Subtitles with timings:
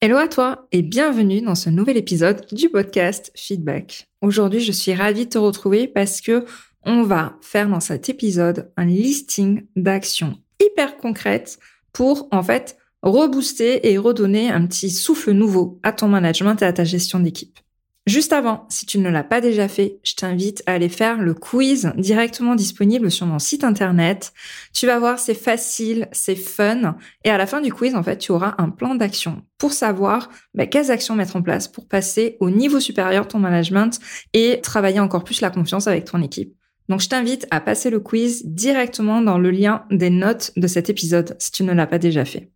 [0.00, 4.06] Hello à toi et bienvenue dans ce nouvel épisode du podcast Feedback.
[4.22, 6.44] Aujourd'hui, je suis ravie de te retrouver parce que
[6.84, 11.58] on va faire dans cet épisode un listing d'actions hyper concrètes
[11.92, 16.72] pour en fait rebooster et redonner un petit souffle nouveau à ton management et à
[16.72, 17.58] ta gestion d'équipe.
[18.08, 21.34] Juste avant, si tu ne l'as pas déjà fait, je t'invite à aller faire le
[21.34, 24.32] quiz directement disponible sur mon site internet.
[24.72, 26.96] Tu vas voir, c'est facile, c'est fun.
[27.24, 30.30] Et à la fin du quiz, en fait, tu auras un plan d'action pour savoir
[30.54, 34.00] bah, quelles actions mettre en place pour passer au niveau supérieur de ton management
[34.32, 36.54] et travailler encore plus la confiance avec ton équipe.
[36.88, 40.88] Donc, je t'invite à passer le quiz directement dans le lien des notes de cet
[40.88, 42.48] épisode si tu ne l'as pas déjà fait.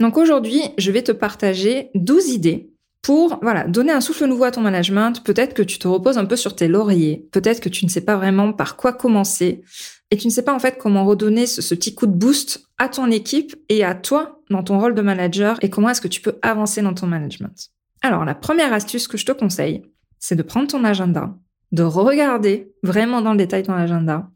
[0.00, 2.73] Donc aujourd'hui, je vais te partager 12 idées
[3.04, 5.22] pour voilà donner un souffle nouveau à ton management.
[5.22, 8.00] Peut-être que tu te reposes un peu sur tes lauriers, peut-être que tu ne sais
[8.00, 9.62] pas vraiment par quoi commencer
[10.10, 12.88] et tu ne sais pas en fait comment redonner ce, petit coup de boost à
[12.88, 16.22] ton équipe et à toi dans ton rôle de manager et comment est-ce que tu
[16.22, 17.68] peux avancer dans ton management.
[18.00, 19.82] Alors la première astuce que je te conseille,
[20.18, 21.36] c'est de prendre ton agenda,
[21.72, 24.30] de regarder vraiment dans le détail ton agenda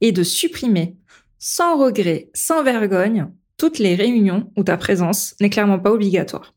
[0.00, 0.96] et de supprimer
[1.40, 6.54] sans regret, sans vergogne, toutes les réunions où ta présence n'est clairement pas obligatoire.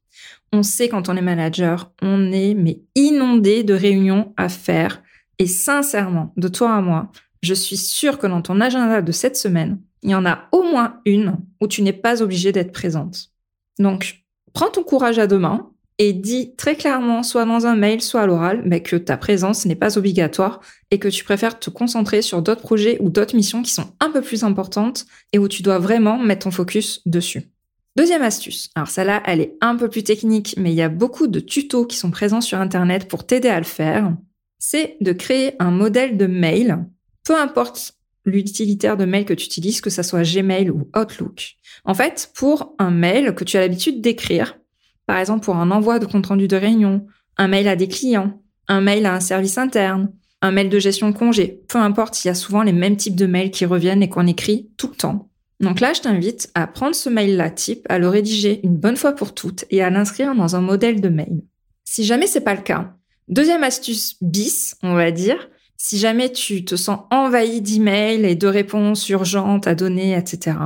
[0.56, 5.04] On sait quand on est manager, on est mais inondé de réunions à faire.
[5.38, 7.12] Et sincèrement, de toi à moi,
[7.44, 10.64] je suis sûre que dans ton agenda de cette semaine, il y en a au
[10.64, 13.32] moins une où tu n'es pas obligé d'être présente.
[13.80, 18.02] Donc, prends ton courage à deux mains et dis très clairement, soit dans un mail,
[18.02, 21.70] soit à l'oral, mais que ta présence n'est pas obligatoire et que tu préfères te
[21.70, 25.50] concentrer sur d'autres projets ou d'autres missions qui sont un peu plus importantes et où
[25.50, 27.52] tu dois vraiment mettre ton focus dessus.
[27.98, 28.70] Deuxième astuce.
[28.76, 31.86] Alors celle-là, elle est un peu plus technique, mais il y a beaucoup de tutos
[31.86, 34.14] qui sont présents sur Internet pour t'aider à le faire.
[34.60, 36.86] C'est de créer un modèle de mail,
[37.24, 37.94] peu importe
[38.26, 41.56] l'utilitaire de mail que tu utilises, que ça soit Gmail ou Outlook.
[41.86, 44.58] En fait, pour un mail que tu as l'habitude d'écrire,
[45.06, 47.06] par exemple pour un envoi de compte rendu de réunion,
[47.38, 50.12] un mail à des clients, un mail à un service interne,
[50.42, 53.16] un mail de gestion de congé, peu importe, il y a souvent les mêmes types
[53.16, 55.30] de mails qui reviennent et qu'on écrit tout le temps.
[55.60, 59.14] Donc là, je t'invite à prendre ce mail-là type, à le rédiger une bonne fois
[59.14, 61.42] pour toutes et à l'inscrire dans un modèle de mail.
[61.86, 62.96] Si jamais c'est pas le cas,
[63.30, 68.48] deuxième astuce bis, on va dire, si jamais tu te sens envahi d'emails et de
[68.48, 70.58] réponses urgentes à donner, etc.,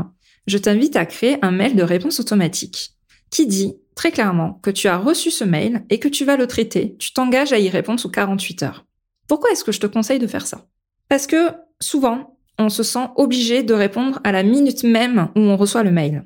[0.48, 2.96] je t'invite à créer un mail de réponse automatique
[3.30, 6.48] qui dit très clairement que tu as reçu ce mail et que tu vas le
[6.48, 6.96] traiter.
[6.98, 8.86] Tu t'engages à y répondre sous 48 heures.
[9.28, 10.68] Pourquoi est-ce que je te conseille de faire ça?
[11.10, 15.58] Parce que souvent, on se sent obligé de répondre à la minute même où on
[15.58, 16.26] reçoit le mail.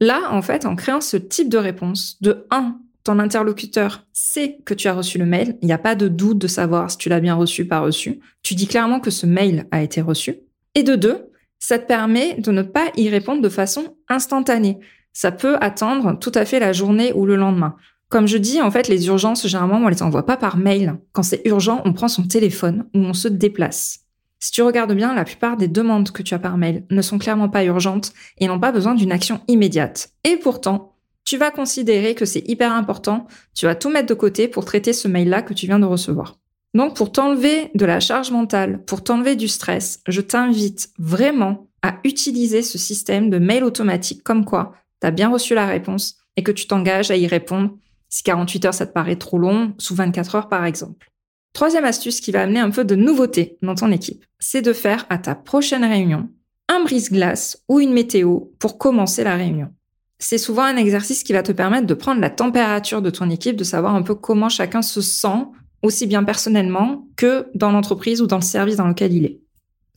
[0.00, 4.74] Là, en fait, en créant ce type de réponse, de 1, ton interlocuteur sait que
[4.74, 7.08] tu as reçu le mail, il n'y a pas de doute de savoir si tu
[7.08, 8.20] l'as bien reçu, pas reçu.
[8.42, 10.40] Tu dis clairement que ce mail a été reçu.
[10.74, 14.78] Et de deux, ça te permet de ne pas y répondre de façon instantanée.
[15.12, 17.76] Ça peut attendre tout à fait la journée ou le lendemain.
[18.08, 20.96] Comme je dis, en fait, les urgences, généralement, on les envoie pas par mail.
[21.12, 24.05] Quand c'est urgent, on prend son téléphone ou on se déplace.
[24.38, 27.18] Si tu regardes bien, la plupart des demandes que tu as par mail ne sont
[27.18, 30.10] clairement pas urgentes et n'ont pas besoin d'une action immédiate.
[30.24, 34.46] Et pourtant, tu vas considérer que c'est hyper important, tu vas tout mettre de côté
[34.46, 36.38] pour traiter ce mail-là que tu viens de recevoir.
[36.74, 41.96] Donc pour t'enlever de la charge mentale, pour t'enlever du stress, je t'invite vraiment à
[42.04, 46.42] utiliser ce système de mail automatique comme quoi tu as bien reçu la réponse et
[46.42, 47.70] que tu t'engages à y répondre
[48.08, 51.10] si 48 heures ça te paraît trop long, sous 24 heures par exemple.
[51.56, 55.06] Troisième astuce qui va amener un peu de nouveauté dans ton équipe, c'est de faire
[55.08, 56.28] à ta prochaine réunion
[56.68, 59.70] un brise-glace ou une météo pour commencer la réunion.
[60.18, 63.56] C'est souvent un exercice qui va te permettre de prendre la température de ton équipe,
[63.56, 65.46] de savoir un peu comment chacun se sent,
[65.80, 69.40] aussi bien personnellement que dans l'entreprise ou dans le service dans lequel il est.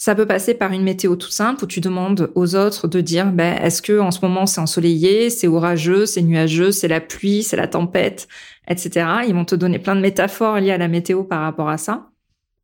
[0.01, 3.33] Ça peut passer par une météo tout simple où tu demandes aux autres de dire
[3.33, 7.43] ben, est-ce que en ce moment c'est ensoleillé, c'est orageux, c'est nuageux, c'est la pluie,
[7.43, 8.29] c'est la tempête,
[8.69, 9.05] etc.
[9.27, 12.09] Ils vont te donner plein de métaphores liées à la météo par rapport à ça.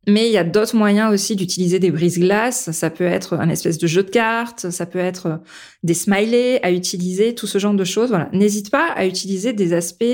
[0.08, 2.70] Mais il y a d'autres moyens aussi d'utiliser des brises-glaces.
[2.70, 5.42] Ça peut être un espèce de jeu de cartes, ça peut être
[5.82, 8.08] des smileys à utiliser, tout ce genre de choses.
[8.08, 8.30] Voilà.
[8.32, 10.04] N'hésite pas à utiliser des aspects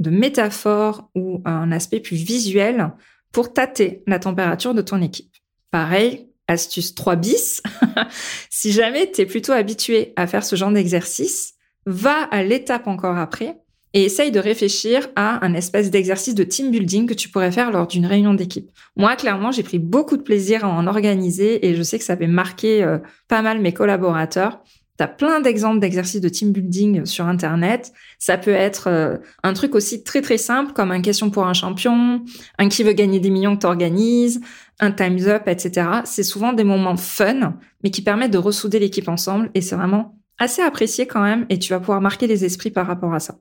[0.00, 2.92] de métaphore ou un aspect plus visuel
[3.30, 5.30] pour tâter la température de ton équipe.
[5.70, 7.62] Pareil, astuce 3 bis,
[8.50, 11.54] si jamais tu es plutôt habitué à faire ce genre d'exercice,
[11.86, 13.62] va à l'étape encore après
[13.94, 17.70] et essaye de réfléchir à un espèce d'exercice de team building que tu pourrais faire
[17.70, 18.70] lors d'une réunion d'équipe.
[18.96, 22.14] Moi, clairement, j'ai pris beaucoup de plaisir à en organiser et je sais que ça
[22.14, 22.98] avait marqué euh,
[23.28, 24.62] pas mal mes collaborateurs.
[24.98, 27.92] Tu as plein d'exemples d'exercices de team building sur Internet.
[28.18, 31.54] Ça peut être euh, un truc aussi très très simple comme un question pour un
[31.54, 32.22] champion,
[32.58, 34.40] un qui veut gagner des millions que tu organises,
[34.82, 35.86] un time's up, etc.
[36.04, 40.18] C'est souvent des moments fun, mais qui permettent de ressouder l'équipe ensemble et c'est vraiment
[40.38, 43.38] assez apprécié quand même et tu vas pouvoir marquer les esprits par rapport à ça.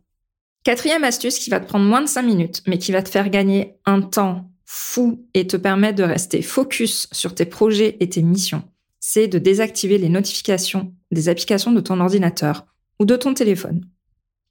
[0.63, 3.29] Quatrième astuce qui va te prendre moins de 5 minutes, mais qui va te faire
[3.29, 8.21] gagner un temps fou et te permettre de rester focus sur tes projets et tes
[8.21, 8.63] missions,
[8.99, 12.67] c'est de désactiver les notifications des applications de ton ordinateur
[12.99, 13.83] ou de ton téléphone.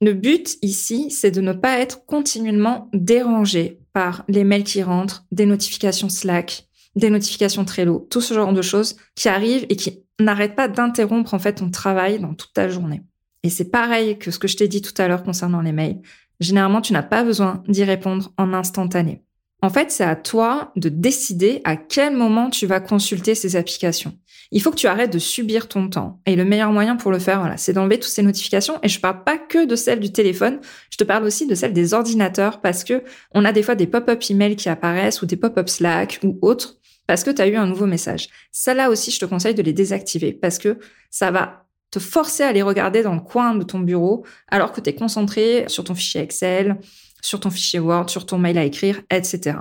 [0.01, 5.23] Le but ici, c'est de ne pas être continuellement dérangé par les mails qui rentrent,
[5.31, 10.03] des notifications Slack, des notifications Trello, tout ce genre de choses qui arrivent et qui
[10.19, 13.01] n'arrêtent pas d'interrompre en fait ton travail dans toute ta journée.
[13.43, 16.01] Et c'est pareil que ce que je t'ai dit tout à l'heure concernant les mails.
[16.39, 19.23] Généralement, tu n'as pas besoin d'y répondre en instantané.
[19.61, 24.17] En fait, c'est à toi de décider à quel moment tu vas consulter ces applications.
[24.51, 26.19] Il faut que tu arrêtes de subir ton temps.
[26.25, 28.79] Et le meilleur moyen pour le faire, voilà, c'est d'enlever toutes ces notifications.
[28.83, 30.59] Et je parle pas que de celles du téléphone.
[30.89, 33.03] Je te parle aussi de celles des ordinateurs parce que
[33.33, 36.77] on a des fois des pop-up emails qui apparaissent ou des pop-up Slack ou autres
[37.07, 38.29] parce que tu as eu un nouveau message.
[38.51, 42.43] Ça là aussi, je te conseille de les désactiver parce que ça va te forcer
[42.43, 45.83] à les regarder dans le coin de ton bureau alors que tu es concentré sur
[45.83, 46.77] ton fichier Excel,
[47.21, 49.57] sur ton fichier Word, sur ton mail à écrire, etc.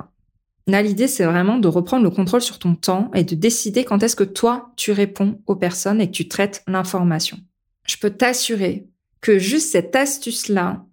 [0.66, 4.02] Là, l'idée, c'est vraiment de reprendre le contrôle sur ton temps et de décider quand
[4.02, 7.38] est-ce que toi, tu réponds aux personnes et que tu traites l'information.
[7.86, 8.86] Je peux t'assurer
[9.20, 10.84] que juste cette astuce-là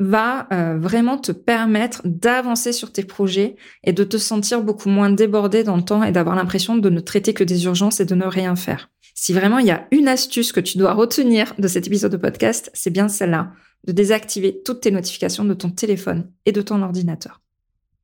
[0.00, 5.10] va euh, vraiment te permettre d'avancer sur tes projets et de te sentir beaucoup moins
[5.10, 8.14] débordé dans le temps et d'avoir l'impression de ne traiter que des urgences et de
[8.14, 8.90] ne rien faire.
[9.14, 12.16] Si vraiment il y a une astuce que tu dois retenir de cet épisode de
[12.16, 13.52] podcast, c'est bien celle-là,
[13.86, 17.42] de désactiver toutes tes notifications de ton téléphone et de ton ordinateur.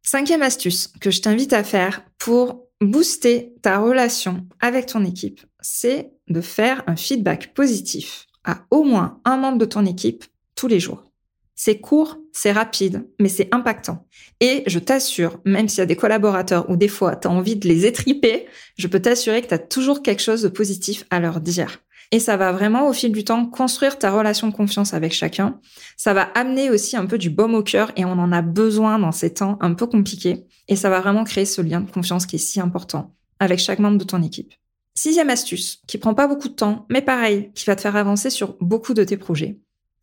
[0.09, 6.13] Cinquième astuce que je t'invite à faire pour booster ta relation avec ton équipe, c'est
[6.29, 10.25] de faire un feedback positif à au moins un membre de ton équipe
[10.55, 11.03] tous les jours.
[11.57, 14.07] C'est court, c'est rapide, mais c'est impactant.
[14.39, 17.57] Et je t'assure, même s'il y a des collaborateurs ou des fois tu as envie
[17.57, 18.47] de les étriper,
[18.79, 21.81] je peux t'assurer que tu as toujours quelque chose de positif à leur dire.
[22.13, 25.61] Et ça va vraiment, au fil du temps, construire ta relation de confiance avec chacun.
[25.97, 28.99] Ça va amener aussi un peu du baume au cœur et on en a besoin
[28.99, 30.45] dans ces temps un peu compliqués.
[30.69, 33.81] Et ça va vraiment créer ce lien de confiance qui est si important avec chaque
[33.81, 34.53] membre de ton équipe.
[34.95, 38.31] Sixième astuce, qui prend pas beaucoup de temps, mais pareil, qui va te faire avancer
[38.31, 39.59] sur beaucoup de tes projets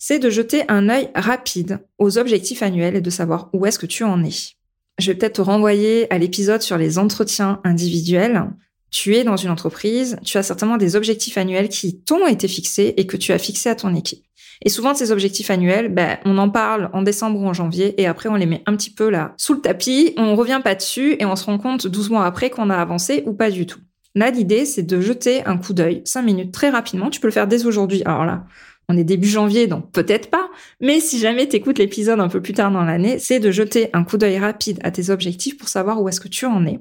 [0.05, 3.85] c'est de jeter un œil rapide aux objectifs annuels et de savoir où est-ce que
[3.85, 4.57] tu en es.
[4.99, 8.49] Je vais peut-être te renvoyer à l'épisode sur les entretiens individuels.
[8.93, 12.93] Tu es dans une entreprise, tu as certainement des objectifs annuels qui t'ont été fixés
[12.95, 14.23] et que tu as fixés à ton équipe.
[14.61, 18.05] Et souvent, ces objectifs annuels, ben, on en parle en décembre ou en janvier et
[18.05, 21.15] après, on les met un petit peu là sous le tapis, on revient pas dessus
[21.17, 23.79] et on se rend compte 12 mois après qu'on a avancé ou pas du tout.
[24.13, 27.09] Là, l'idée, c'est de jeter un coup d'œil, 5 minutes, très rapidement.
[27.09, 28.03] Tu peux le faire dès aujourd'hui.
[28.05, 28.45] Alors là,
[28.89, 30.51] on est début janvier, donc peut-être pas.
[30.81, 33.89] Mais si jamais tu écoutes l'épisode un peu plus tard dans l'année, c'est de jeter
[33.93, 36.79] un coup d'œil rapide à tes objectifs pour savoir où est-ce que tu en es.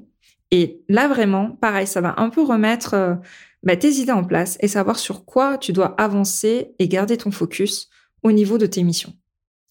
[0.53, 3.15] Et là, vraiment, pareil, ça va un peu remettre euh,
[3.63, 7.31] bah, tes idées en place et savoir sur quoi tu dois avancer et garder ton
[7.31, 7.89] focus
[8.21, 9.13] au niveau de tes missions.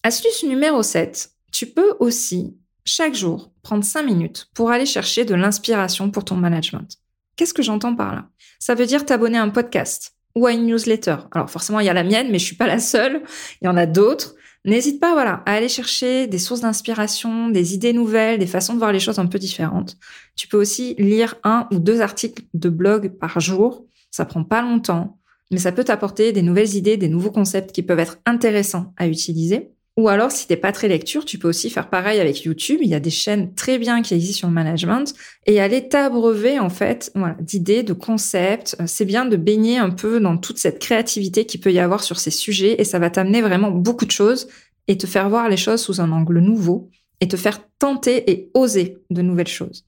[0.03, 5.35] Astuce numéro 7, tu peux aussi, chaque jour, prendre 5 minutes pour aller chercher de
[5.35, 6.97] l'inspiration pour ton management.
[7.37, 8.27] Qu'est-ce que j'entends par là?
[8.59, 11.15] Ça veut dire t'abonner à un podcast, ou à une newsletter.
[11.31, 13.21] Alors forcément, il y a la mienne, mais je suis pas la seule.
[13.61, 14.35] Il y en a d'autres.
[14.65, 18.77] N'hésite pas, voilà, à aller chercher des sources d'inspiration, des idées nouvelles, des façons de
[18.77, 19.97] voir les choses un peu différentes.
[20.37, 23.85] Tu peux aussi lire un ou deux articles de blog par jour.
[24.09, 25.19] Ça prend pas longtemps,
[25.51, 29.07] mais ça peut t'apporter des nouvelles idées, des nouveaux concepts qui peuvent être intéressants à
[29.07, 29.71] utiliser.
[29.95, 32.79] Ou alors, si t'es pas très lecture, tu peux aussi faire pareil avec YouTube.
[32.81, 35.13] Il y a des chaînes très bien qui existent sur le management
[35.45, 38.75] et aller t'abreuver, en fait, d'idées, de concepts.
[38.79, 42.03] Euh, c'est bien de baigner un peu dans toute cette créativité qui peut y avoir
[42.03, 44.47] sur ces sujets et ça va t'amener vraiment beaucoup de choses
[44.87, 46.89] et te faire voir les choses sous un angle nouveau
[47.21, 49.85] et te faire tenter et oser de nouvelles choses.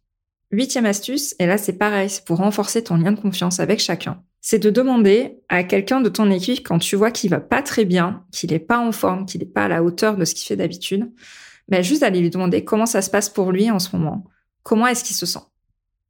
[0.52, 4.22] Huitième astuce, et là c'est pareil, c'est pour renforcer ton lien de confiance avec chacun
[4.48, 7.84] c'est de demander à quelqu'un de ton équipe quand tu vois qu'il va pas très
[7.84, 10.46] bien, qu'il est pas en forme, qu'il n'est pas à la hauteur de ce qu'il
[10.46, 11.12] fait d'habitude,
[11.68, 14.26] ben juste d'aller lui demander comment ça se passe pour lui en ce moment.
[14.62, 15.40] Comment est-ce qu'il se sent?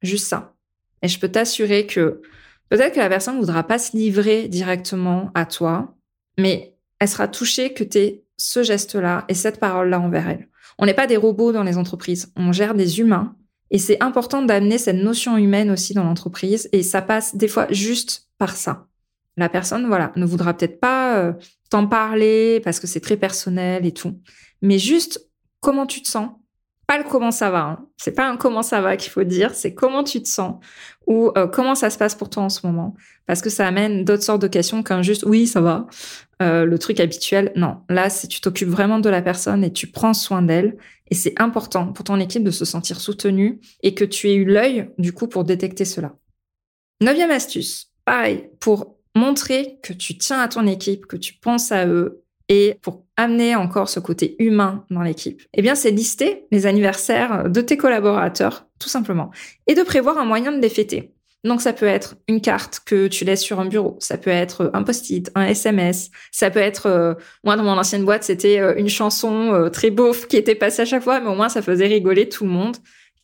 [0.01, 0.53] Juste ça.
[1.01, 2.21] Et je peux t'assurer que
[2.67, 5.95] peut-être que la personne ne voudra pas se livrer directement à toi,
[6.37, 10.49] mais elle sera touchée que tu aies ce geste-là et cette parole-là envers elle.
[10.77, 12.33] On n'est pas des robots dans les entreprises.
[12.35, 13.33] On gère des humains
[13.71, 17.67] et c'est important d'amener cette notion humaine aussi dans l'entreprise et ça passe des fois
[17.71, 18.87] juste par ça.
[19.37, 21.33] La personne, voilà, ne voudra peut-être pas euh,
[21.69, 24.19] t'en parler parce que c'est très personnel et tout.
[24.61, 25.29] Mais juste
[25.59, 26.29] comment tu te sens?
[26.87, 27.63] Pas le comment ça va.
[27.63, 27.85] Hein.
[27.97, 30.63] C'est pas un comment ça va qu'il faut dire, c'est comment tu te sens?
[31.07, 32.95] Ou euh, comment ça se passe pour toi en ce moment?
[33.25, 35.87] Parce que ça amène d'autres sortes de questions qu'un juste oui ça va.
[36.41, 37.53] Euh, le truc habituel.
[37.55, 40.77] Non, là c'est tu t'occupes vraiment de la personne et tu prends soin d'elle.
[41.09, 44.43] Et c'est important pour ton équipe de se sentir soutenue et que tu aies eu
[44.43, 46.15] l'œil du coup pour détecter cela.
[47.01, 51.87] Neuvième astuce, pareil, pour montrer que tu tiens à ton équipe, que tu penses à
[51.87, 56.65] eux et pour amener encore ce côté humain dans l'équipe, eh bien, c'est lister les
[56.65, 59.31] anniversaires de tes collaborateurs, tout simplement,
[59.67, 61.14] et de prévoir un moyen de les fêter.
[61.45, 64.71] Donc, ça peut être une carte que tu laisses sur un bureau, ça peut être
[64.73, 68.73] un post-it, un SMS, ça peut être, euh, moi, dans mon ancienne boîte, c'était euh,
[68.77, 71.61] une chanson euh, très beauf qui était passée à chaque fois, mais au moins, ça
[71.61, 72.77] faisait rigoler tout le monde.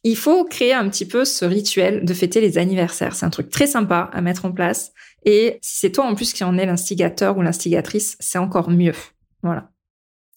[0.03, 3.15] Il faut créer un petit peu ce rituel de fêter les anniversaires.
[3.15, 4.91] C'est un truc très sympa à mettre en place.
[5.25, 8.93] Et si c'est toi en plus qui en est l'instigateur ou l'instigatrice, c'est encore mieux.
[9.41, 9.71] Voilà.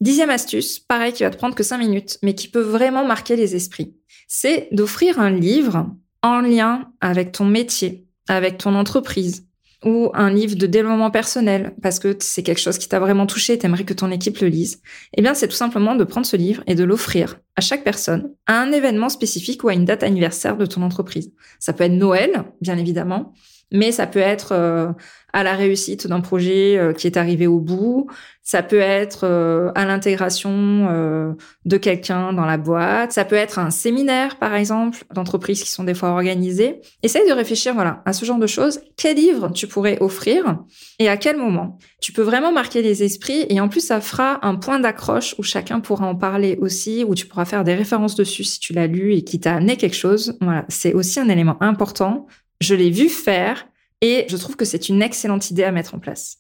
[0.01, 3.37] Dixième astuce, pareil, qui va te prendre que cinq minutes, mais qui peut vraiment marquer
[3.37, 3.95] les esprits.
[4.27, 5.87] C'est d'offrir un livre
[6.25, 9.47] en lien avec ton métier, avec ton entreprise,
[9.85, 13.59] ou un livre de développement personnel, parce que c'est quelque chose qui t'a vraiment touché,
[13.59, 14.81] t'aimerais que ton équipe le lise.
[15.15, 18.33] Eh bien, c'est tout simplement de prendre ce livre et de l'offrir à chaque personne
[18.47, 21.31] à un événement spécifique ou à une date anniversaire de ton entreprise.
[21.61, 23.35] Ça peut être Noël, bien évidemment,
[23.73, 24.93] mais ça peut être euh,
[25.33, 28.07] à la réussite d'un projet euh, qui est arrivé au bout,
[28.43, 33.71] ça peut être euh, à l'intégration de quelqu'un dans la boîte, ça peut être un
[33.71, 36.81] séminaire par exemple d'entreprises qui sont des fois organisées.
[37.03, 38.81] Essaye de réfléchir voilà à ce genre de choses.
[38.97, 40.59] Quel livre tu pourrais offrir
[40.99, 41.79] et à quel moment?
[42.01, 45.43] Tu peux vraiment marquer les esprits et en plus ça fera un point d'accroche où
[45.43, 48.87] chacun pourra en parler aussi, où tu pourras faire des références dessus si tu l'as
[48.87, 50.37] lu et qui t'a amené quelque chose.
[50.41, 52.27] Voilà, c'est aussi un élément important
[52.61, 53.67] je l'ai vu faire
[54.01, 56.39] et je trouve que c'est une excellente idée à mettre en place.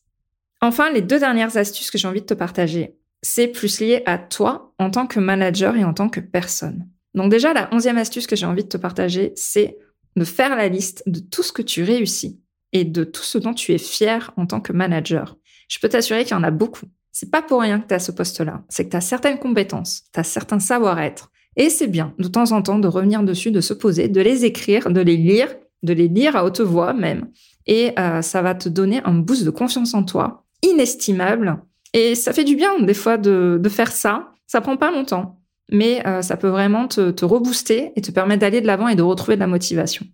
[0.60, 4.18] Enfin, les deux dernières astuces que j'ai envie de te partager, c'est plus lié à
[4.18, 6.88] toi en tant que manager et en tant que personne.
[7.14, 9.78] Donc déjà, la onzième astuce que j'ai envie de te partager, c'est
[10.16, 12.40] de faire la liste de tout ce que tu réussis
[12.72, 15.36] et de tout ce dont tu es fier en tant que manager.
[15.68, 16.86] Je peux t'assurer qu'il y en a beaucoup.
[17.12, 18.62] C'est pas pour rien que tu as ce poste-là.
[18.68, 21.30] C'est que tu as certaines compétences, tu as certains savoir-être.
[21.56, 24.44] Et c'est bien, de temps en temps, de revenir dessus, de se poser, de les
[24.44, 27.28] écrire, de les lire de les lire à haute voix même.
[27.66, 31.62] Et euh, ça va te donner un boost de confiance en toi inestimable.
[31.92, 34.32] Et ça fait du bien des fois de, faire ça.
[34.46, 38.40] Ça prend pas longtemps, mais euh, ça peut vraiment te, te rebooster et te permettre
[38.40, 40.06] d'aller de l'avant et de retrouver de la motivation.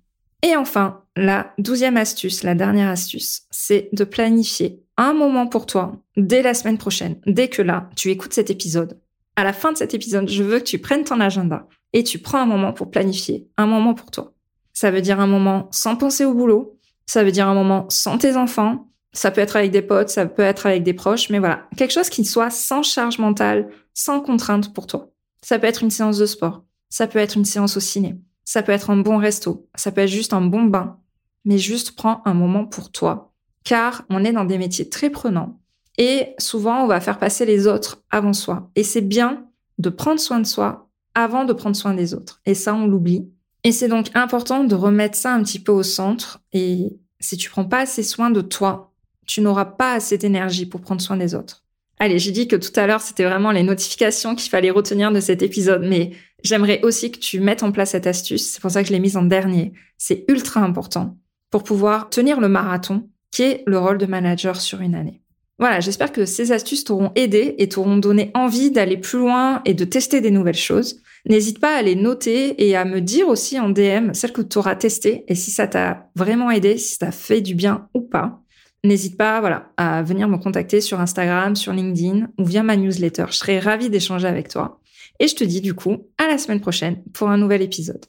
[0.42, 5.92] Et enfin, la douzième astuce, la dernière astuce, c'est de planifier un moment pour toi
[6.16, 9.00] dès la semaine prochaine, dès que là, tu écoutes cet épisode.
[9.36, 12.18] À la fin de cet épisode, je veux que tu prennes ton agenda et tu
[12.18, 14.32] prends un moment pour planifier, un moment pour toi.
[14.80, 16.78] Ça veut dire un moment sans penser au boulot.
[17.04, 18.88] Ça veut dire un moment sans tes enfants.
[19.12, 21.92] Ça peut être avec des potes, ça peut être avec des proches, mais voilà, quelque
[21.92, 25.10] chose qui soit sans charge mentale, sans contrainte pour toi.
[25.42, 28.62] Ça peut être une séance de sport, ça peut être une séance au ciné, ça
[28.62, 30.96] peut être un bon resto, ça peut être juste un bon bain,
[31.44, 33.34] mais juste prends un moment pour toi,
[33.64, 35.60] car on est dans des métiers très prenants
[35.98, 38.70] et souvent on va faire passer les autres avant soi.
[38.76, 39.44] Et c'est bien
[39.76, 42.40] de prendre soin de soi avant de prendre soin des autres.
[42.46, 43.28] Et ça, on l'oublie.
[43.64, 46.40] Et c'est donc important de remettre ça un petit peu au centre.
[46.52, 48.92] Et si tu prends pas assez soin de toi,
[49.26, 51.64] tu n'auras pas assez d'énergie pour prendre soin des autres.
[51.98, 55.20] Allez, j'ai dit que tout à l'heure, c'était vraiment les notifications qu'il fallait retenir de
[55.20, 56.12] cet épisode, mais
[56.42, 58.48] j'aimerais aussi que tu mettes en place cette astuce.
[58.50, 59.74] C'est pour ça que je l'ai mise en dernier.
[59.98, 61.18] C'est ultra important
[61.50, 65.20] pour pouvoir tenir le marathon qui est le rôle de manager sur une année.
[65.58, 69.74] Voilà, j'espère que ces astuces t'auront aidé et t'auront donné envie d'aller plus loin et
[69.74, 71.02] de tester des nouvelles choses.
[71.28, 74.58] N'hésite pas à les noter et à me dire aussi en DM celles que tu
[74.58, 78.00] auras testées et si ça t'a vraiment aidé, si ça t'a fait du bien ou
[78.00, 78.40] pas.
[78.82, 83.26] N'hésite pas voilà, à venir me contacter sur Instagram, sur LinkedIn ou via ma newsletter.
[83.28, 84.80] Je serai ravie d'échanger avec toi.
[85.18, 88.06] Et je te dis du coup à la semaine prochaine pour un nouvel épisode.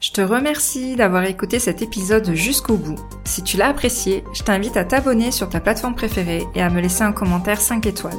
[0.00, 2.98] Je te remercie d'avoir écouté cet épisode jusqu'au bout.
[3.24, 6.80] Si tu l'as apprécié, je t'invite à t'abonner sur ta plateforme préférée et à me
[6.80, 8.18] laisser un commentaire 5 étoiles.